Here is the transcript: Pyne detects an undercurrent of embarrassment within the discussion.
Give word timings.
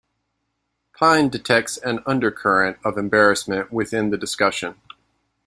Pyne 0.97 1.29
detects 1.29 1.77
an 1.77 1.99
undercurrent 2.07 2.77
of 2.83 2.97
embarrassment 2.97 3.71
within 3.71 4.09
the 4.09 4.17
discussion. 4.17 4.81